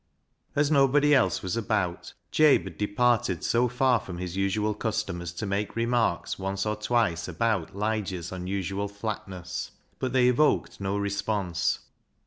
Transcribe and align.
As 0.55 0.71
nobody 0.71 1.13
else 1.13 1.43
was 1.43 1.55
about, 1.55 2.13
Jabe 2.31 2.63
had 2.63 2.79
departed 2.79 3.43
so 3.43 3.67
far 3.67 3.99
from 3.99 4.17
his 4.17 4.35
usual 4.35 4.73
custom 4.73 5.21
as 5.21 5.31
to 5.33 5.45
make 5.45 5.75
remarks 5.75 6.39
once 6.39 6.65
or 6.65 6.75
twice 6.75 7.27
about 7.27 7.75
Lige's 7.75 8.31
unusual 8.31 8.87
flatness, 8.87 9.69
but 9.99 10.11
they 10.11 10.27
evoked 10.27 10.81
no 10.81 10.97
response. 10.97 11.77